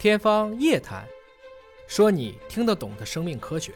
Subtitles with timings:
[0.00, 1.02] 天方夜谭，
[1.86, 3.74] 说你听得懂的生命科学。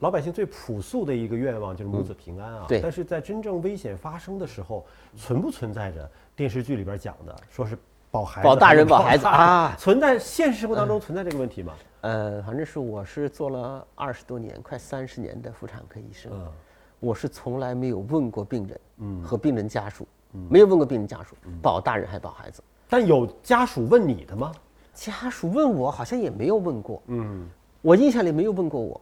[0.00, 2.64] 老百姓最朴素的一个愿望就是母子平安啊。
[2.66, 7.78] 对但是在真正危险发生的时候，存不存在着电视剧里边讲的，说是
[8.10, 11.74] 保孩子、保大人保孩子啊 存在现实生活当中存在这个问题吗？
[12.00, 16.50] 呃，反正是我是做了二十多年，快三十年的妇产科医生，嗯
[16.98, 20.08] 我是从来没有问过病人嗯和病人家属，
[20.50, 22.60] 没有问过病人家属保大人还保孩子。
[22.88, 24.50] 但有家属问你的吗？
[24.96, 27.46] 家属问我，好像也没有问过，嗯
[27.82, 29.00] 我印象里没有问过我。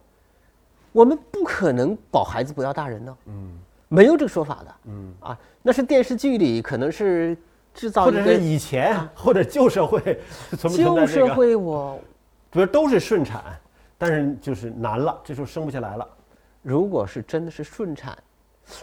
[0.91, 3.57] 我们不可能保孩子不要大人呢，嗯
[3.87, 5.39] 没有这个说法的嗯，啊。
[5.61, 7.35] 那是电视剧里可能是
[7.73, 9.99] 制造或者是以前或者旧社会
[10.57, 11.27] 存不存旧在这个？
[11.27, 11.99] 社会我
[12.51, 13.43] 比如都是顺产，
[13.97, 16.07] 但是就是难了，这时候生不下来了。
[16.61, 18.11] 如果是真的是顺产，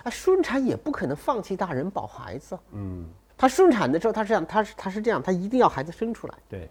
[0.03, 2.59] 啊，顺产也不可能放弃大人保孩子。
[2.73, 3.05] 嗯，
[3.37, 6.35] 他顺产的时候，他是这样，他是他是这样，他一定要孩子生出来。
[6.49, 6.71] 对，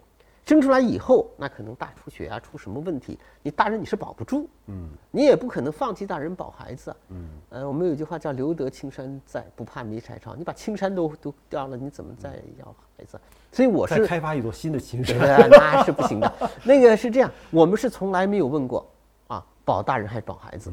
[0.52, 6.98] 生出来以后，那可能大出血啊，出什么问题，你大人你是保不住，嗯你也不可能放弃大人保孩子啊。
[7.08, 10.36] 嗯呃，我们有句话叫“留得青山在，不怕没柴烧”。
[10.38, 12.66] 你把青山都都掉了，你怎么再要
[12.98, 13.18] 孩子？
[13.50, 15.18] 所以我是开发一座新的青山。
[15.18, 16.30] 对，那是不行的。
[16.66, 18.86] 那个是这样，我们是从来没有问过
[19.28, 20.70] 啊，保大人还是保孩子？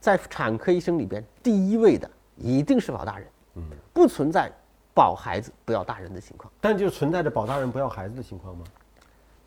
[0.00, 3.62] 在产科医生里边，第一位的一定是保大人，嗯
[3.92, 4.50] 不存在
[4.92, 6.52] 保孩子不要大人的情况。
[6.60, 8.64] 但就存在着保大人不要孩子的情况吗？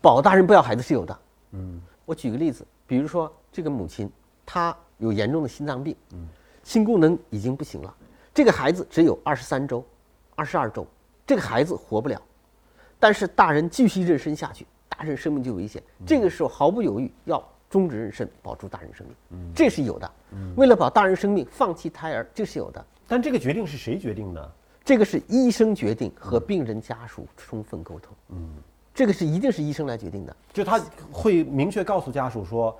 [0.04, 1.18] 保大人不要孩子是有的。
[1.52, 4.10] 嗯我举个例子，比如说这个母亲
[4.44, 6.28] 她有严重的心脏病，嗯
[6.62, 7.94] 心功能已经不行了，
[8.34, 9.82] 这个孩子只有二十三周、
[10.34, 10.86] 二十二周，
[11.26, 12.20] 这个孩子活不了，
[12.98, 20.10] 但是大人继续妊娠下去，大人生命就有危险，这个时候毫不犹豫要终止妊娠，保住大人生命，这是有的。
[20.54, 22.84] 为了保大人生命，放弃胎儿，这是有的。
[23.08, 24.52] 但这个决定是谁决定的？
[24.84, 28.50] 这个是医生决定和病人家属充分沟通，嗯，
[28.94, 30.34] 这个是一定是医生来决定的。
[30.52, 30.80] 就他
[31.12, 32.78] 会明确告诉家属说，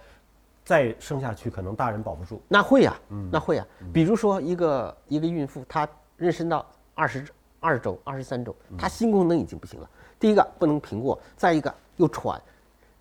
[0.64, 2.40] 再生下去可能大人保不住。
[2.48, 2.96] 那会呀、
[3.30, 5.86] 那会呀、比如说一个一个孕妇，她
[6.18, 6.64] 妊娠到
[6.94, 7.26] 二十
[7.58, 9.90] 二周、二十三周，她心功能已经不行了。
[10.20, 12.40] 第一个不能平卧，再一个又喘，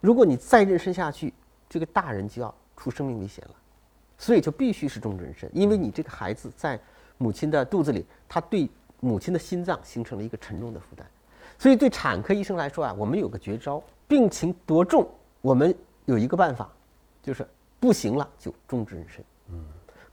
[0.01, 1.33] 如果你再妊娠下去，
[1.69, 3.55] 这个大人就要出生命危险了，
[4.17, 6.77] 所以就必须是终止妊娠，因为你这个孩子在
[7.17, 8.67] 母亲的肚子里，他对
[8.99, 11.07] 母亲的心脏形成了一个沉重的负担。
[11.57, 15.07] 所以对产科医生来说啊，我们有个绝招，病情多重，
[15.41, 15.73] 我们
[16.05, 16.69] 有一个办法，
[17.21, 17.47] 就是
[17.79, 19.21] 不行了就终止妊娠。
[19.49, 19.63] 嗯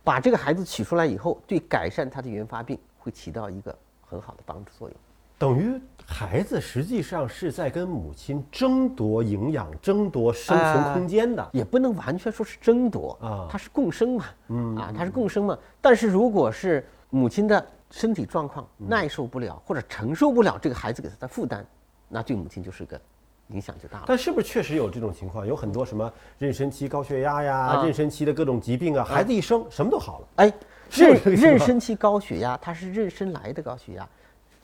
[0.03, 4.97] 把这个孩子取出来以后，对改善他的原发病会起到一个很好的帮助作用。
[5.39, 11.47] 等于孩子实际上是在跟母亲争夺营养、争夺生存空间的。
[11.53, 15.57] 也不能完全说是争夺啊它是共生嘛，嗯啊，它是共生嘛。
[15.81, 21.67] 但是如果是母亲的身体状况耐受不了或者承受不了这个孩子给他的负担，
[22.09, 23.01] 那对母亲就是个
[23.49, 24.05] 影响就大了。
[24.07, 25.47] 但是不是确实有这种情况？
[25.47, 30.29] 有很多什么妊娠期高血压呀、啊妊娠期的各种疾病啊，孩子一生什么都好了。
[30.37, 30.53] 哎，
[30.91, 34.09] 妊妊娠期高血压，它是妊娠来的高血压，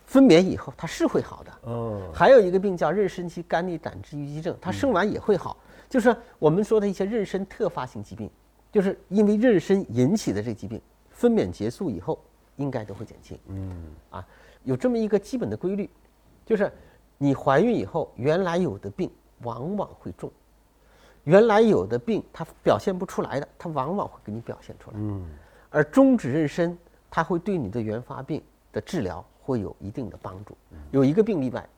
[0.05, 1.53] 分娩以后它是会好的。
[1.67, 5.57] 嗯还有一个病叫妊娠期肝内胆汁淤积症，它生完也会好，
[5.89, 8.31] 就是我们说的一些妊娠特发性疾病，
[8.71, 12.19] 就是因为妊娠引起的这疾病，分娩结束以后
[12.57, 13.39] 应该都会减轻。
[13.49, 14.27] 嗯啊，
[14.65, 15.89] 有这么一个基本的规律，
[16.45, 16.73] 就是
[17.19, 19.11] 你怀孕以后，原来有的病
[19.43, 20.31] 往往会重，
[21.25, 24.97] 原来有的病它表现不出来的，它往往会给你表现出来。
[24.99, 25.27] 嗯
[25.69, 26.77] 而终止妊娠，
[27.11, 28.43] 它会对你的原发病
[28.73, 30.57] 的治疗会有一定的帮助。
[30.91, 31.69] 有一个病例外，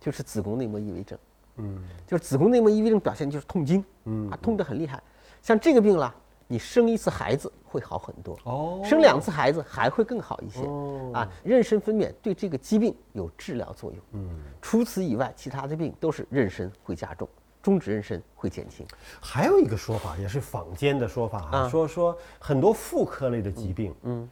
[0.00, 1.18] 就是子宫内膜异位症，
[1.56, 5.00] 嗯就是子宫内膜异位症表现就是痛经，嗯啊，痛得很厉害。
[5.42, 6.12] 像这个病啦，
[6.48, 10.60] 你生一次孩子会好很多，哦生两次孩子还会更好一些。
[10.62, 14.00] 哦啊，妊娠分娩对这个疾病有治疗作用。
[14.12, 14.30] 嗯，
[14.62, 17.28] 除此以外，其他的病都是妊娠会加重，
[17.62, 18.86] 终止妊娠会减轻。
[19.20, 24.30] 还有一个说法，也是坊间的说法啊，啊说说很多妇科类的疾病，嗯，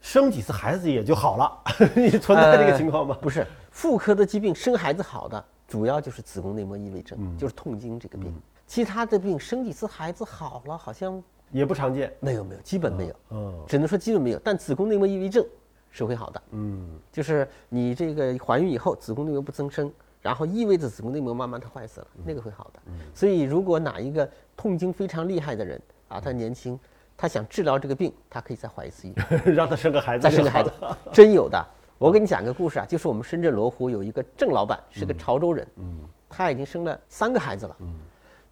[0.00, 1.62] 生几次孩子也就好了，
[1.96, 3.18] 你存在这个情况吗？
[3.20, 8.32] 不是，妇科的疾病生孩子好的，主要就是子宫内膜异位症，嗯就是痛经这个病。
[8.68, 12.12] 其他的病生几次孩子好了，好像也不常见。
[12.20, 13.64] 没有没有，基本没有，嗯。
[13.66, 14.38] 只能说基本没有。
[14.42, 15.44] 但子宫内膜异位症
[15.90, 16.98] 是会好的，嗯。
[17.12, 22.80] 就是你这个怀孕以后子宫内膜不增生，然后意味着子宫内膜慢慢的坏死了，那个会好的。
[23.14, 26.78] 所以如果哪一个痛经非常厉害的人啊，他年轻，
[27.16, 29.14] 他想治疗这个病，他可以再怀一次孕。
[29.54, 30.70] 让他生个孩子，再生个孩子，
[31.12, 31.64] 真有的。
[31.98, 37.94] 我给你讲个故事啊，就是我们深圳罗湖有一个郑老板，是个潮州人，嗯，他已经生了三个孩子了，嗯，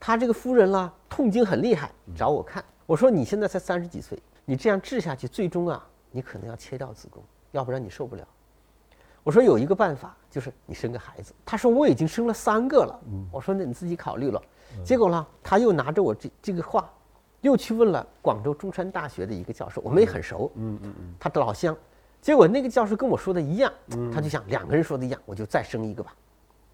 [0.01, 7.23] 他这个夫人啦，痛经很厉害，找我看，我说你现在才三十几岁，你这样治下去，最终啊，你可能要切掉子宫，
[7.53, 8.27] 要不然你受不了。
[9.23, 11.33] 我说有一个办法，就是你生个孩子。
[11.47, 13.01] 他说我已经生了三个了。
[13.33, 14.43] 我说那你自己考虑了。
[14.85, 16.91] 结果呢，他又拿着我这这个话，
[17.41, 20.53] 又去问了广州中山大学的一个教授，我们也很熟。
[20.57, 21.75] 嗯嗯嗯，他的老乡。
[22.21, 23.73] 结果那个教授跟我说的一样，
[24.13, 26.15] 他就想两个人说的一样，我就再生一个吧，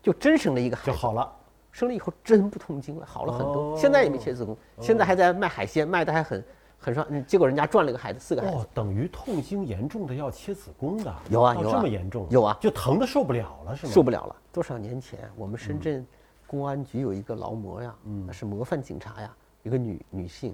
[0.02, 1.32] 就真生了一个孩子就好了。
[1.72, 3.76] 生了以后真不痛经了，好了很多。
[3.78, 6.44] 现在也没切子宫，现在还在卖海鲜，卖的还很
[6.78, 7.26] 很爽。
[7.26, 8.56] 结果人家赚了一个孩子，四个孩子。
[8.56, 11.14] 哦，等于痛经严重的要切子宫的。
[11.28, 12.26] 有啊有啊，这么严重？
[12.30, 13.92] 有啊，就疼的受不了了是吗？
[13.92, 14.36] 受不了了。
[14.52, 16.04] 多少年前，我们深圳
[16.46, 17.94] 公安局有一个劳模呀，
[18.26, 19.32] 那是模范警察呀，
[19.62, 20.52] 一个女女性，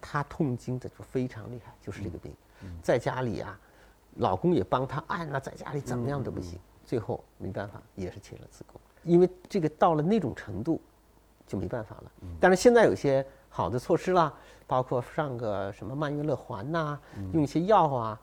[0.00, 2.32] 她痛经的就非常厉害，就是这个病，
[2.82, 3.56] 在家里啊，
[4.16, 10.80] 老公也帮她按了，在家里怎么样都不行，最后没办法也是切了子宫，因为这个到了那种程度。
[11.48, 12.12] 就没办法了。
[12.38, 14.30] 但是现在有些好的措施啦，
[14.66, 17.00] 包括上个什么曼月乐环呐，
[17.32, 18.20] 用一些药啊。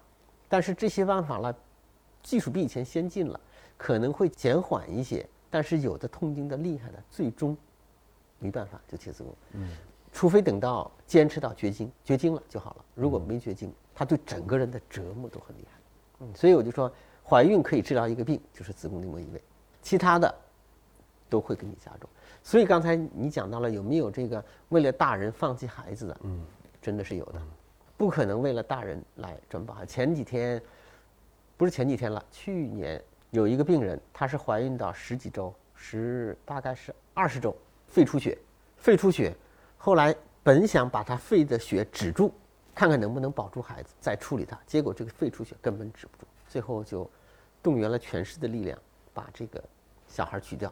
[0.48, 1.56] 但是这些办法呢，
[2.22, 3.40] 技术比以前先进了，
[3.78, 5.28] 可能会减缓一些。
[5.50, 7.58] 但是有的痛经的厉害的，最终
[8.38, 9.34] 没办法就切子宫。
[9.54, 9.72] 嗯，
[10.14, 12.86] 除非等到坚持到绝经，绝经了就好了。
[12.94, 15.80] 如果没绝经，他对整个人的折磨都很厉害。
[16.20, 16.92] 嗯，所以我就说，
[17.28, 19.42] 怀孕可以治疗一个病，就是子宫内膜异位，
[19.82, 20.36] 其他的
[21.30, 22.10] 都会给你加重。
[22.44, 26.18] 所以刚才你讲到了有没有这个为了大人放弃孩子的？
[26.24, 26.46] 嗯，
[26.82, 27.42] 真的是有的，
[27.98, 29.84] 不可能为了大人来转保。
[29.86, 30.62] 前几天，
[31.58, 33.02] 不是前几天了，去年
[33.32, 37.56] 有一个病人，她是怀孕到十几周，十大概是二十周，
[37.88, 38.38] 肺出血，
[38.78, 39.36] 肺出血，
[39.78, 42.32] 后来本想把她肺的血止住，
[42.76, 47.10] 看看能不能保住孩子，再处理她，结果这个肺出血根本止不住，最后就
[47.64, 48.78] 动员了全市的力量
[49.14, 49.64] 把这个
[50.08, 50.72] 小孩取掉。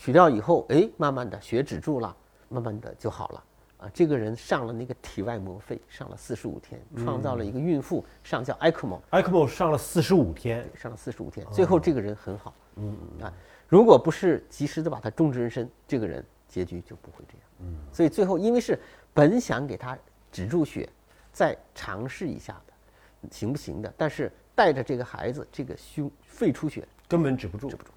[0.00, 2.16] 取掉以后，哎，慢慢的血止住了，
[2.48, 3.44] 慢慢的就好了。
[3.76, 12.54] 啊，这个人上了那个体外膜肺，上了四十五天，创造了一个孕妇上叫 ECMO，ECMO 上了四十五天，上了四十五天，最后这个人很好。
[12.76, 13.30] 嗯啊，
[13.68, 17.42] 如果不是及时的把他终止妊娠，这个人结局就不会这样。
[17.58, 18.80] 嗯，所以最后因为是
[19.12, 19.98] 本想给他
[20.32, 20.88] 止住血，
[21.30, 23.92] 再尝试一下的，行不行的？
[23.98, 27.90] 但是带着这个孩子，这个胸肺出血根本止不住，止不住。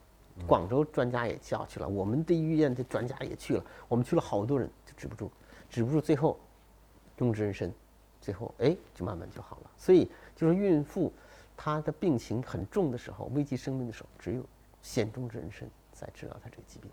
[0.48, 5.32] 广州专家也叫去了，我们的医院的专家也去了，我们去了好多人就止不住，
[5.70, 6.40] 止不住，最后
[7.16, 7.72] 终止妊娠，
[8.20, 9.72] 最后哎就慢慢就好了。
[9.78, 11.12] 所以就是孕妇
[11.56, 14.44] 她的病情很重的时候，危及生命的时候，只有
[14.82, 16.90] 先终止妊娠，再治疗她这个疾病。